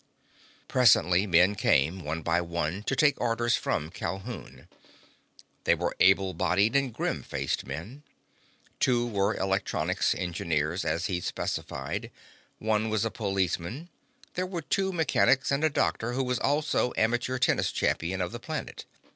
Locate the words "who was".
16.13-16.39